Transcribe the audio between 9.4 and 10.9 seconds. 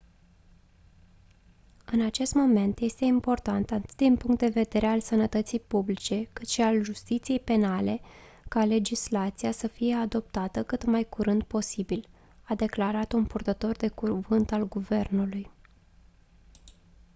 să fie adoptată cât